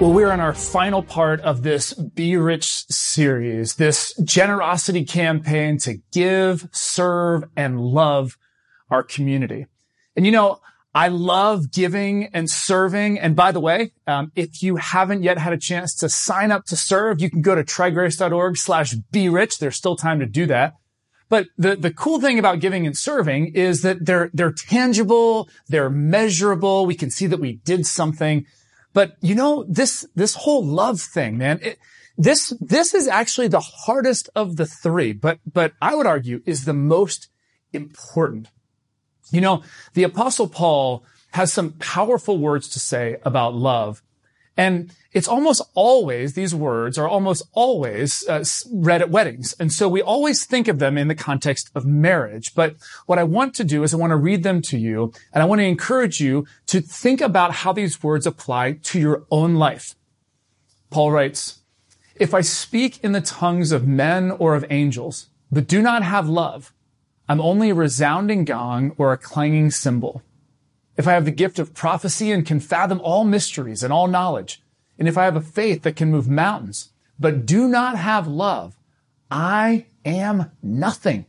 [0.00, 5.96] Well, we're in our final part of this Be Rich series, this generosity campaign to
[6.12, 8.38] give, serve, and love
[8.90, 9.66] our community.
[10.14, 10.60] And you know,
[10.94, 13.18] I love giving and serving.
[13.18, 16.64] And by the way, um, if you haven't yet had a chance to sign up
[16.66, 19.58] to serve, you can go to trygrace.org slash be rich.
[19.58, 20.74] There's still time to do that.
[21.28, 25.90] But the, the cool thing about giving and serving is that they're, they're tangible, they're
[25.90, 26.86] measurable.
[26.86, 28.46] We can see that we did something.
[28.92, 31.78] But you know, this, this whole love thing, man, it,
[32.16, 36.64] this, this is actually the hardest of the three, but, but I would argue is
[36.64, 37.28] the most
[37.72, 38.48] important.
[39.30, 39.62] You know,
[39.94, 44.02] the apostle Paul has some powerful words to say about love.
[44.58, 49.54] And it's almost always, these words are almost always uh, read at weddings.
[49.60, 52.56] And so we always think of them in the context of marriage.
[52.56, 52.74] But
[53.06, 55.46] what I want to do is I want to read them to you and I
[55.46, 59.94] want to encourage you to think about how these words apply to your own life.
[60.90, 61.60] Paul writes,
[62.16, 66.28] if I speak in the tongues of men or of angels, but do not have
[66.28, 66.74] love,
[67.28, 70.22] I'm only a resounding gong or a clanging cymbal.
[70.98, 74.60] If I have the gift of prophecy and can fathom all mysteries and all knowledge,
[74.98, 78.76] and if I have a faith that can move mountains, but do not have love,
[79.30, 81.26] I am nothing.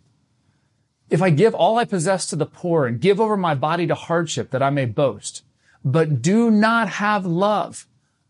[1.11, 3.93] If I give all I possess to the poor and give over my body to
[3.93, 5.43] hardship that I may boast,
[5.85, 7.85] but do not have love,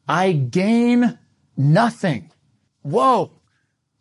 [0.09, 1.19] I gain
[1.55, 2.31] nothing.
[2.81, 3.31] Whoa.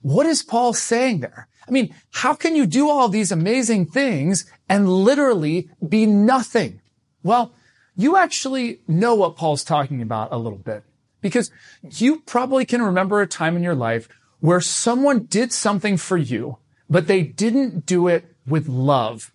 [0.02, 1.46] What is Paul saying there?
[1.66, 6.80] I mean, how can you do all these amazing things and literally be nothing?
[7.22, 7.52] Well,
[7.96, 10.84] you actually know what Paul's talking about a little bit
[11.20, 11.50] because
[11.82, 14.08] you probably can remember a time in your life
[14.40, 19.32] where someone did something for you, but they didn't do it with love.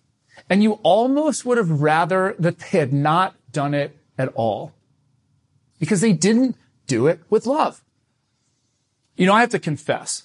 [0.48, 4.72] And you almost would have rather that they had not done it at all
[5.78, 7.82] because they didn't do it with love.
[9.16, 10.24] You know, I have to confess,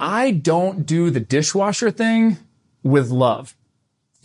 [0.00, 2.38] I don't do the dishwasher thing
[2.82, 3.54] with love.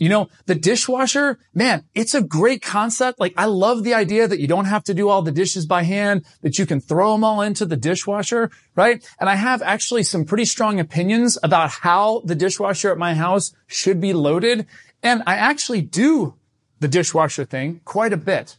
[0.00, 3.20] You know, the dishwasher, man, it's a great concept.
[3.20, 5.82] Like I love the idea that you don't have to do all the dishes by
[5.82, 9.06] hand, that you can throw them all into the dishwasher, right?
[9.20, 13.52] And I have actually some pretty strong opinions about how the dishwasher at my house
[13.66, 14.66] should be loaded.
[15.02, 16.34] And I actually do
[16.78, 18.56] the dishwasher thing quite a bit,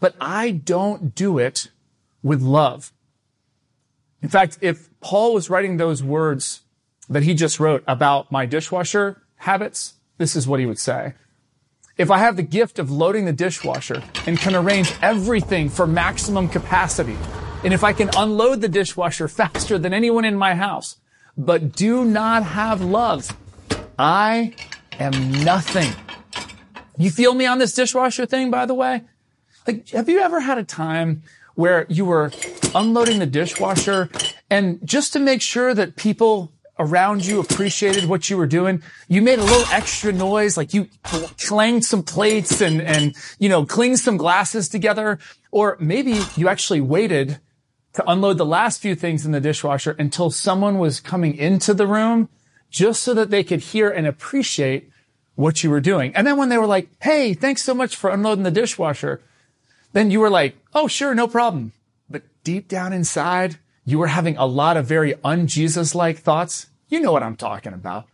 [0.00, 1.68] but I don't do it
[2.22, 2.90] with love.
[4.22, 6.62] In fact, if Paul was writing those words
[7.10, 11.14] that he just wrote about my dishwasher habits, this is what he would say.
[11.96, 16.46] If I have the gift of loading the dishwasher and can arrange everything for maximum
[16.46, 17.16] capacity,
[17.64, 20.96] and if I can unload the dishwasher faster than anyone in my house,
[21.38, 23.34] but do not have love,
[23.98, 24.54] I
[24.98, 25.90] am nothing.
[26.98, 29.04] You feel me on this dishwasher thing, by the way?
[29.66, 31.22] Like, have you ever had a time
[31.54, 32.30] where you were
[32.74, 34.10] unloading the dishwasher
[34.50, 38.82] and just to make sure that people around you appreciated what you were doing.
[39.06, 40.88] You made a little extra noise, like you
[41.38, 45.18] clanged some plates and, and, you know, clinged some glasses together.
[45.52, 47.38] Or maybe you actually waited
[47.92, 51.86] to unload the last few things in the dishwasher until someone was coming into the
[51.86, 52.28] room
[52.70, 54.90] just so that they could hear and appreciate
[55.34, 56.14] what you were doing.
[56.16, 59.20] And then when they were like, Hey, thanks so much for unloading the dishwasher.
[59.92, 61.14] Then you were like, Oh, sure.
[61.14, 61.72] No problem.
[62.08, 67.12] But deep down inside, you were having a lot of very un-Jesus-like thoughts you know
[67.12, 68.06] what I'm talking about.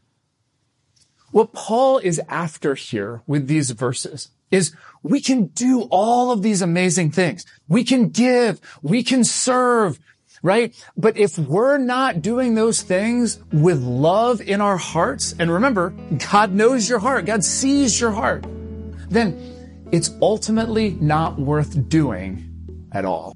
[1.33, 6.63] What Paul is after here with these verses is we can do all of these
[6.63, 7.45] amazing things.
[7.69, 9.99] We can give, we can serve,
[10.43, 10.75] right?
[10.97, 15.91] But if we're not doing those things with love in our hearts, and remember,
[16.31, 18.45] God knows your heart, God sees your heart,
[19.09, 22.43] then it's ultimately not worth doing
[22.93, 23.35] at all.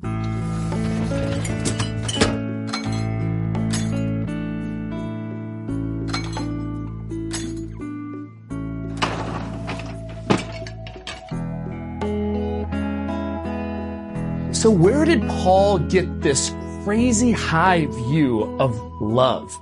[14.60, 16.50] So where did Paul get this
[16.84, 19.58] crazy high view of love?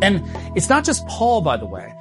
[0.00, 0.22] And
[0.54, 1.92] it's not just Paul, by the way.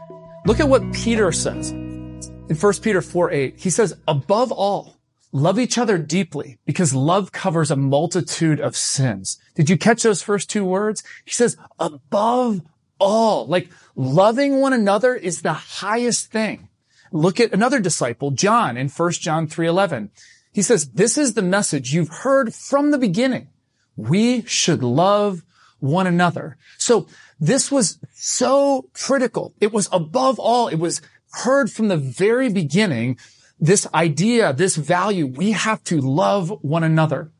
[0.46, 3.60] Look at what Peter says in 1 Peter 4, 8.
[3.60, 5.00] He says, above all,
[5.32, 9.40] love each other deeply because love covers a multitude of sins.
[9.56, 11.04] Did you catch those first two words?
[11.26, 12.62] He says, above
[13.00, 16.70] all, like loving one another is the highest thing.
[17.12, 20.12] Look at another disciple, John, in 1 John 3, 11.
[20.56, 23.50] He says, this is the message you've heard from the beginning.
[23.98, 25.44] We should love
[25.80, 26.56] one another.
[26.78, 27.08] So
[27.42, 29.54] this was so critical.
[29.60, 31.02] It was above all, it was
[31.44, 33.20] heard from the very beginning,
[33.60, 37.32] this idea, this value, we have to love one another.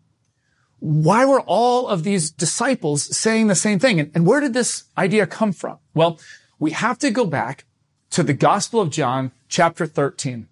[0.80, 4.00] why were all of these disciples saying the same thing?
[4.00, 5.78] And, and where did this idea come from?
[5.94, 6.20] Well,
[6.60, 7.66] we have to go back
[8.12, 10.48] to the Gospel of John, chapter 13.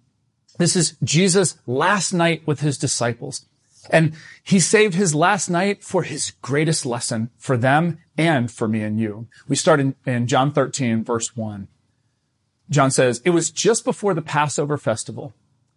[0.57, 3.45] This is Jesus' last night with his disciples.
[3.89, 4.13] And
[4.43, 8.99] he saved his last night for his greatest lesson for them and for me and
[8.99, 9.27] you.
[9.47, 11.67] We start in, in John 13, verse 1.
[12.69, 15.33] John says, It was just before the Passover festival.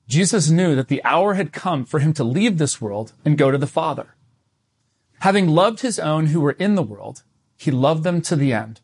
[0.08, 3.50] Jesus knew that the hour had come for him to leave this world and go
[3.50, 4.14] to the Father.
[5.20, 7.22] Having loved his own who were in the world,
[7.56, 8.80] he loved them to the end.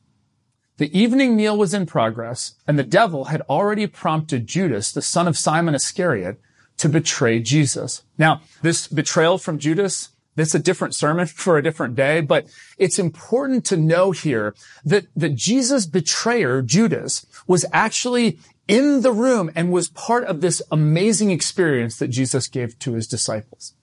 [0.79, 5.29] The evening meal was in progress, and the devil had already prompted Judas, the son
[5.29, 6.41] of Simon Iscariot,
[6.79, 8.03] to betray Jesus.
[8.17, 12.47] Now, this betrayal from Judas, that's a different sermon for a different day, but
[12.79, 14.55] it's important to know here
[14.85, 20.63] that, that Jesus' betrayer, Judas, was actually in the room and was part of this
[20.71, 23.75] amazing experience that Jesus gave to his disciples.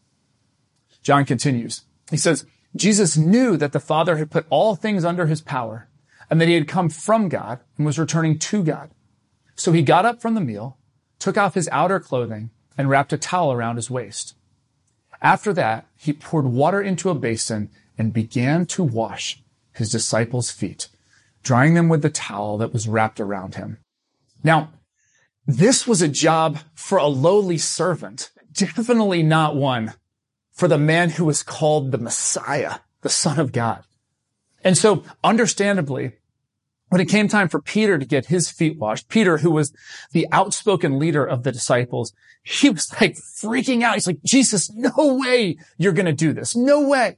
[1.03, 1.83] John continues.
[2.09, 2.45] He says,
[2.75, 5.87] Jesus knew that the Father had put all things under his power
[6.29, 8.91] and that he had come from God and was returning to God.
[9.55, 10.77] So he got up from the meal,
[11.17, 14.35] took off his outer clothing, and wrapped a towel around his waist.
[15.21, 19.41] After that, he poured water into a basin and began to wash
[19.73, 20.87] his disciples' feet,
[21.43, 23.79] drying them with the towel that was wrapped around him.
[24.43, 24.71] Now,
[25.45, 29.93] this was a job for a lowly servant, definitely not one
[30.53, 33.83] for the man who was called the Messiah, the Son of God.
[34.63, 36.13] And so understandably,
[36.89, 39.71] when it came time for Peter to get his feet washed, Peter, who was
[40.11, 42.13] the outspoken leader of the disciples,
[42.43, 43.93] he was like freaking out.
[43.95, 46.55] He's like, Jesus, no way you're going to do this.
[46.55, 47.17] No way.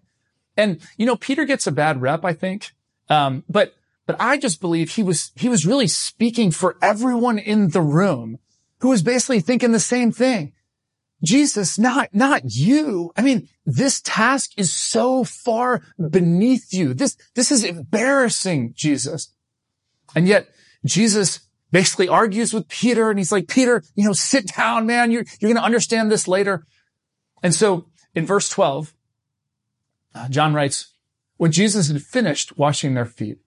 [0.58, 2.72] And, you know, Peter gets a bad rep, I think.
[3.10, 3.74] Um, but,
[4.06, 8.40] but I just believe he was, he was really speaking for everyone in the room
[8.80, 10.54] who was basically thinking the same thing.
[11.24, 13.12] Jesus, not, not you.
[13.16, 16.94] I mean, this task is so far beneath you.
[16.94, 19.32] This, this is embarrassing, Jesus.
[20.16, 20.50] And yet
[20.86, 21.42] Jesus
[21.72, 25.12] basically argues with Peter and he's like, Peter, you know, sit down, man.
[25.12, 26.66] You're, you're going to understand this later.
[27.42, 28.94] And so in verse 12,
[30.14, 30.94] uh, John writes,
[31.38, 33.40] when Jesus had finished washing their feet,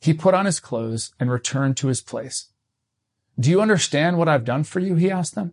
[0.00, 2.50] he put on his clothes and returned to his place.
[3.38, 4.94] Do you understand what I've done for you?
[4.96, 5.52] He asked them.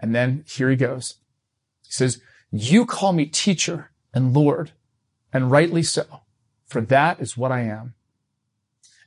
[0.00, 1.16] And then here he goes.
[1.86, 2.20] He says,
[2.50, 4.72] you call me teacher and Lord,
[5.32, 6.04] and rightly so,
[6.66, 7.94] for that is what I am.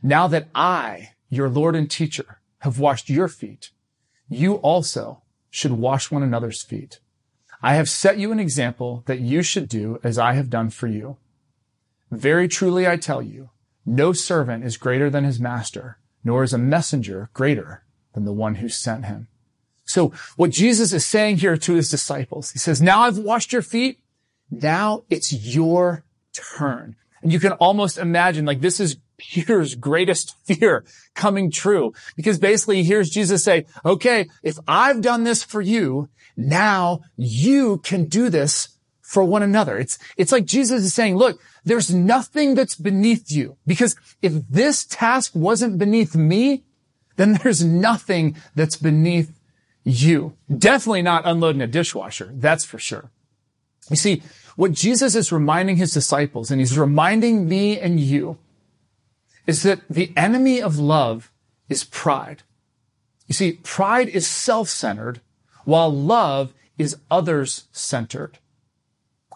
[0.02, 3.72] Now that I, your Lord and teacher, have washed your feet,
[4.30, 7.00] you also should wash one another's feet.
[7.62, 10.88] I have set you an example that you should do as I have done for
[10.88, 11.18] you.
[12.12, 13.50] Very truly I tell you,
[13.86, 18.56] no servant is greater than his master, nor is a messenger greater than the one
[18.56, 19.28] who sent him.
[19.84, 23.64] So what Jesus is saying here to his disciples, he says, now I've washed your
[23.64, 24.00] feet.
[24.52, 26.96] Now it's your turn.
[27.22, 30.84] And you can almost imagine like this is Peter's greatest fear
[31.14, 36.10] coming true because basically he hears Jesus say, okay, if I've done this for you,
[36.36, 38.70] now you can do this
[39.02, 39.78] for one another.
[39.78, 44.86] It's, it's like Jesus is saying, look, there's nothing that's beneath you because if this
[44.86, 46.64] task wasn't beneath me,
[47.18, 49.40] then there's nothing that's beneath
[49.84, 50.34] you.
[50.56, 52.32] Definitely not unloading a dishwasher.
[52.34, 53.12] That's for sure.
[53.90, 54.22] You see,
[54.56, 58.38] what Jesus is reminding his disciples, and he's reminding me and you,
[59.50, 61.32] is that the enemy of love
[61.70, 62.44] is pride.
[63.26, 65.22] You see, pride is self-centered,
[65.66, 68.38] while love is others-centered.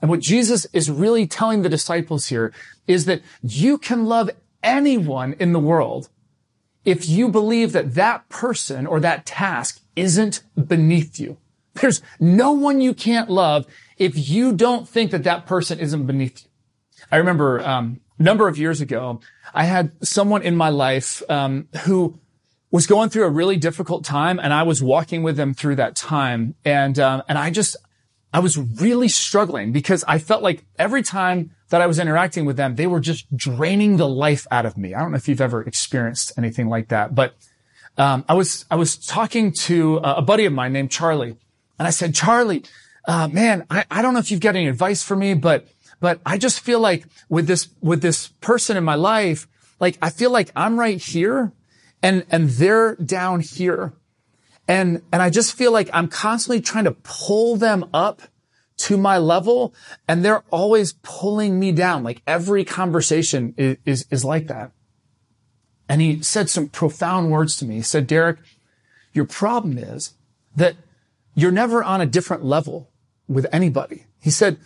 [0.01, 2.53] And what Jesus is really telling the disciples here
[2.85, 4.29] is that you can love
[4.61, 6.09] anyone in the world
[6.85, 11.37] if you believe that that person or that task isn't beneath you.
[11.73, 13.65] There's no one you can't love
[13.97, 16.49] if you don't think that that person isn't beneath you.
[17.11, 19.19] I remember um, number of years ago,
[19.53, 22.19] I had someone in my life um, who
[22.71, 25.95] was going through a really difficult time, and I was walking with them through that
[25.95, 27.77] time, and um, and I just
[28.33, 32.57] I was really struggling because I felt like every time that I was interacting with
[32.57, 34.95] them, they were just draining the life out of me.
[34.95, 37.35] I don't know if you've ever experienced anything like that, but
[37.97, 41.37] um, I was I was talking to a buddy of mine named Charlie,
[41.77, 42.63] and I said, Charlie,
[43.07, 45.67] uh, man, I, I don't know if you've got any advice for me, but
[46.03, 49.47] but I just feel like with this with this person in my life,
[49.79, 51.53] like I feel like I'm right here,
[52.01, 53.93] and and they're down here,
[54.67, 58.21] and and I just feel like I'm constantly trying to pull them up
[58.79, 59.73] to my level,
[60.05, 62.03] and they're always pulling me down.
[62.03, 64.73] Like every conversation is, is, is like that.
[65.87, 67.75] And he said some profound words to me.
[67.75, 68.39] He said, Derek,
[69.13, 70.15] your problem is
[70.53, 70.75] that
[71.33, 72.91] you're never on a different level
[73.25, 74.07] with anybody.
[74.19, 74.57] He said,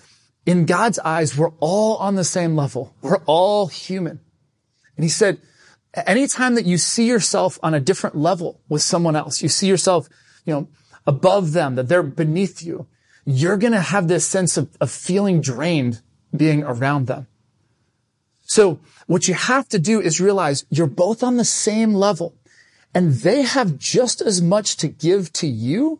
[0.48, 2.96] in God's eyes, we're all on the same level.
[3.02, 4.22] We're all human.
[4.96, 5.40] And he said,
[5.94, 10.08] anytime that you see yourself on a different level with someone else, you see yourself,
[10.46, 10.68] you know,
[11.06, 12.88] above them, that they're beneath you,
[13.26, 16.02] you're going to have this sense of, of feeling drained
[16.36, 17.28] being around them.
[18.44, 22.36] So what you have to do is realize you're both on the same level
[22.94, 26.00] and they have just as much to give to you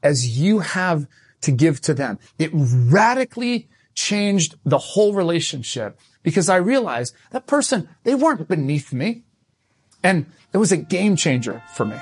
[0.00, 1.08] as you have
[1.40, 2.20] to give to them.
[2.38, 9.22] It radically changed the whole relationship because I realized that person, they weren't beneath me.
[10.02, 11.96] And it was a game changer for me.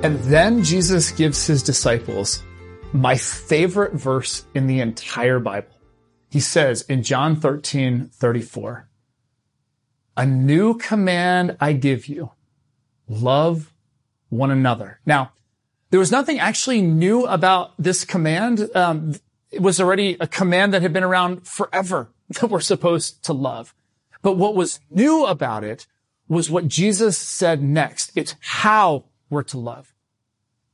[0.00, 2.42] And then Jesus gives his disciples
[2.92, 5.74] my favorite verse in the entire Bible.
[6.30, 8.88] He says in John 13, 34,
[10.16, 12.32] a new command I give you,
[13.08, 13.72] love
[14.28, 15.00] one another.
[15.06, 15.32] Now,
[15.90, 18.68] there was nothing actually new about this command.
[18.74, 19.14] Um,
[19.50, 23.74] it was already a command that had been around forever that we're supposed to love.
[24.22, 25.86] But what was new about it
[26.28, 28.12] was what Jesus said next.
[28.14, 29.94] It's how we're to love.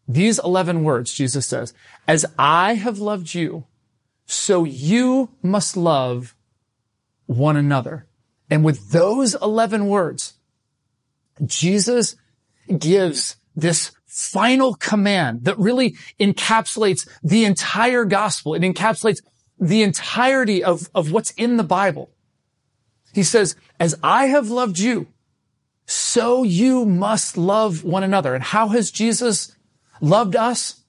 [0.06, 1.72] These 11 words, Jesus says,
[2.06, 3.64] as I have loved you,
[4.26, 6.34] so you must love
[7.26, 8.06] one another.
[8.50, 10.34] And with those 11 words,
[11.44, 12.16] Jesus
[12.78, 18.54] gives this final command that really encapsulates the entire gospel.
[18.54, 19.20] It encapsulates
[19.58, 22.10] the entirety of, of what's in the Bible.
[23.12, 25.08] He says, as I have loved you,
[25.86, 28.34] so you must love one another.
[28.34, 29.54] And how has Jesus
[30.00, 30.82] loved us?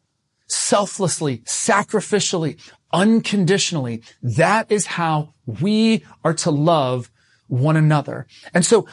[0.48, 2.60] Selflessly, sacrificially,
[2.94, 4.04] unconditionally.
[4.22, 7.10] That is how we are to love
[7.48, 8.28] one another.
[8.54, 8.88] And so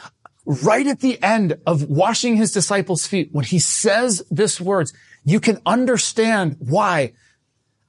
[0.44, 4.92] right at the end of washing his disciples' feet, when he says this words,
[5.24, 7.12] you can understand why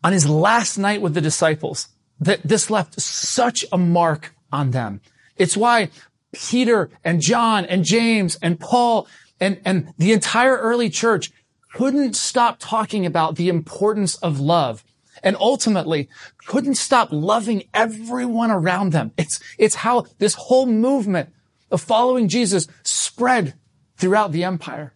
[0.03, 1.87] on his last night with the disciples,
[2.19, 5.01] that this left such a mark on them.
[5.37, 5.89] It's why
[6.33, 9.07] Peter and John and James and Paul
[9.39, 11.31] and, and the entire early church
[11.73, 14.83] couldn't stop talking about the importance of love
[15.23, 16.07] and ultimately
[16.45, 19.11] couldn't stop loving everyone around them.
[19.17, 21.33] It's, it's how this whole movement
[21.71, 23.55] of following Jesus spread
[23.97, 24.93] throughout the empire.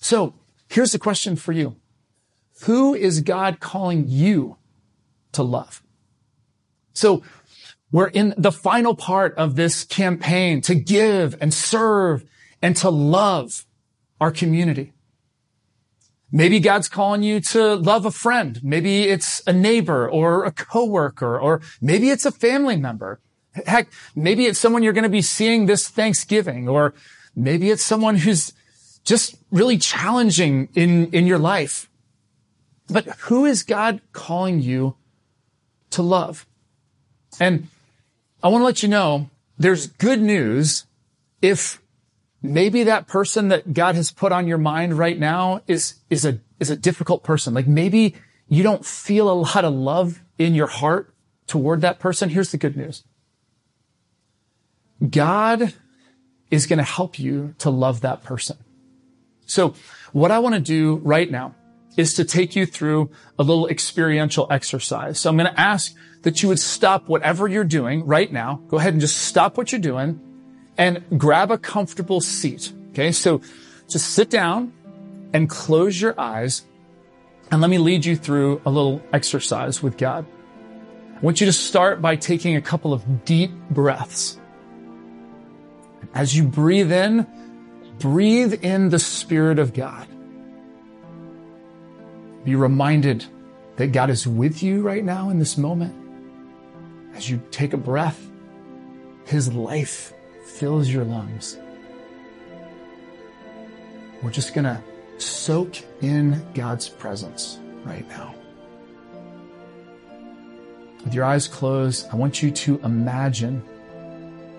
[0.00, 0.34] So
[0.68, 1.76] here's the question for you.
[2.62, 4.56] Who is God calling you
[5.32, 5.82] to love?
[6.92, 7.22] So
[7.92, 12.24] we're in the final part of this campaign to give and serve
[12.62, 13.66] and to love
[14.20, 14.92] our community.
[16.36, 18.60] Maybe God's calling you to love a friend.
[18.62, 23.20] Maybe it's a neighbor or a coworker, or maybe it's a family member.
[23.64, 26.92] Heck, maybe it's someone you're going to be seeing this Thanksgiving, or
[27.34, 28.52] maybe it's someone who's
[29.02, 31.88] just really challenging in, in your life.
[32.86, 34.94] But who is God calling you
[35.88, 36.44] to love?
[37.40, 37.68] And
[38.42, 40.84] I want to let you know there's good news
[41.40, 41.80] if
[42.52, 46.40] maybe that person that God has put on your mind right now is, is a,
[46.60, 47.54] is a difficult person.
[47.54, 48.14] Like maybe
[48.48, 51.14] you don't feel a lot of love in your heart
[51.46, 52.28] toward that person.
[52.28, 53.04] Here's the good news.
[55.08, 55.74] God
[56.50, 58.56] is going to help you to love that person.
[59.46, 59.74] So
[60.12, 61.54] what I want to do right now
[61.96, 65.18] is to take you through a little experiential exercise.
[65.18, 68.62] So I'm going to ask that you would stop whatever you're doing right now.
[68.68, 70.20] Go ahead and just stop what you're doing
[70.78, 72.72] and grab a comfortable seat.
[72.90, 73.12] Okay.
[73.12, 73.40] So
[73.88, 74.72] just sit down
[75.32, 76.64] and close your eyes
[77.50, 80.26] and let me lead you through a little exercise with God.
[81.16, 84.38] I want you to start by taking a couple of deep breaths.
[86.14, 87.26] As you breathe in,
[87.98, 90.06] breathe in the Spirit of God.
[92.44, 93.24] Be reminded
[93.76, 95.94] that God is with you right now in this moment.
[97.14, 98.30] As you take a breath,
[99.24, 100.12] His life
[100.46, 101.58] fills your lungs.
[104.22, 104.80] We're just going to
[105.18, 108.34] soak in God's presence right now.
[111.04, 113.62] With your eyes closed, I want you to imagine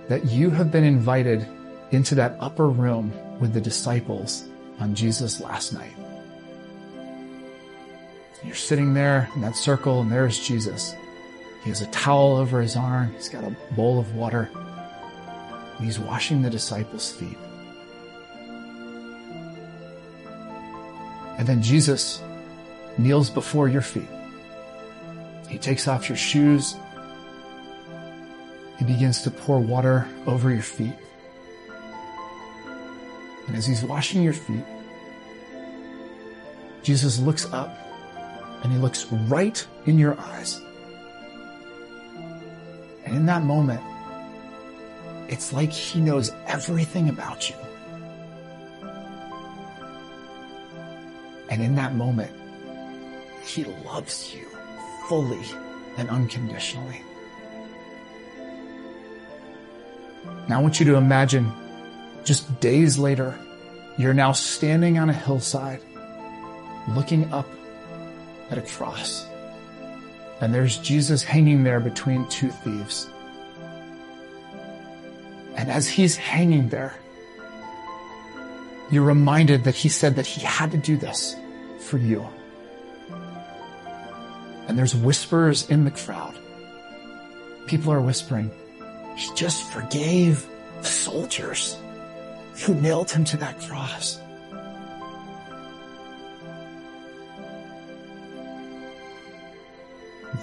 [0.08, 1.48] that you have been invited
[1.92, 4.48] into that upper room with the disciples
[4.80, 5.94] on Jesus' last night.
[8.44, 10.94] You're sitting there in that circle, and there's Jesus.
[11.64, 14.50] He has a towel over his arm, he's got a bowl of water
[15.78, 17.38] and he's washing the disciples' feet.
[21.38, 22.22] And then Jesus
[22.98, 24.10] kneels before your feet
[25.48, 26.76] He takes off your shoes.
[28.80, 30.94] He begins to pour water over your feet.
[33.48, 34.64] And as he's washing your feet,
[36.84, 37.76] Jesus looks up
[38.64, 40.60] and he looks right in your eyes.
[43.06, 43.82] And in that moment,
[45.28, 47.56] it's like he knows everything about you.
[51.50, 52.32] And in that moment,
[53.44, 54.46] he loves you
[55.08, 55.46] fully
[55.98, 57.02] and unconditionally.
[60.48, 61.52] Now I want you to imagine
[62.24, 63.38] just days later,
[63.98, 65.82] you're now standing on a hillside
[66.90, 67.48] looking up
[68.50, 69.26] at a cross.
[70.40, 73.10] And there's Jesus hanging there between two thieves.
[75.58, 76.94] And as he's hanging there,
[78.92, 81.36] you're reminded that he said that he had to do this
[81.80, 82.26] for you.
[84.68, 86.38] And there's whispers in the crowd.
[87.66, 88.52] People are whispering,
[89.18, 90.48] he just forgave
[90.80, 91.76] the soldiers
[92.64, 94.22] who nailed him to that cross.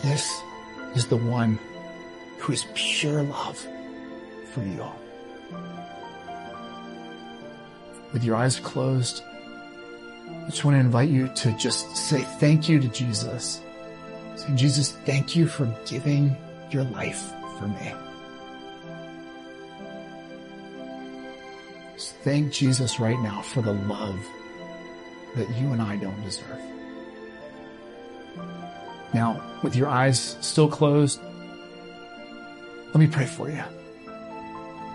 [0.03, 0.41] This
[0.95, 1.59] is the one
[2.39, 3.67] who is pure love
[4.53, 4.85] for you.
[8.13, 9.23] With your eyes closed,
[10.45, 13.61] I just want to invite you to just say thank you to Jesus.
[14.37, 16.37] Say, Jesus, thank you for giving
[16.71, 17.93] your life for me.
[21.95, 24.19] Just thank Jesus right now for the love
[25.37, 26.61] that you and I don't deserve.
[29.13, 31.21] Now, with your eyes still closed,
[32.87, 33.63] let me pray for you.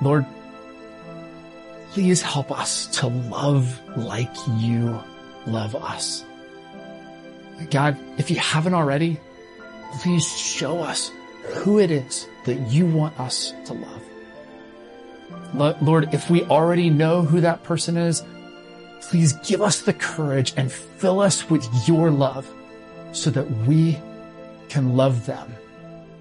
[0.02, 0.26] Lord,
[1.92, 5.02] please help us to love like you
[5.46, 6.24] love us.
[7.72, 9.20] God, if you haven't already,
[10.00, 11.12] please show us
[11.56, 14.04] who it is that you want us to love.
[15.82, 18.24] Lord, if we already know who that person is,
[19.02, 22.50] please give us the courage and fill us with your love
[23.12, 23.98] so that we
[24.70, 25.54] can love them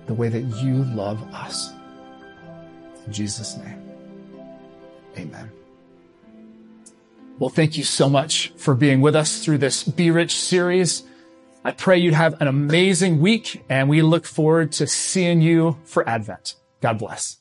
[0.07, 1.71] the way that you love us.
[3.07, 3.88] In Jesus' name,
[5.19, 5.51] amen.
[7.39, 11.05] Well, thank you so much for being with us through this Be Rich series.
[11.65, 16.09] I pray you'd have an amazing week and we look forward to seeing you for
[16.09, 16.57] Advent.
[16.81, 17.39] God bless.